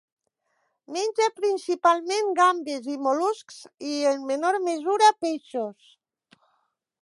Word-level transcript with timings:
Menja 0.95 1.27
principalment 1.41 2.31
gambes 2.39 2.87
i 2.95 2.97
mol·luscs, 3.09 3.59
i, 3.91 3.93
en 4.13 4.25
menor 4.31 4.59
mesura, 4.71 5.13
peixos. 5.27 5.93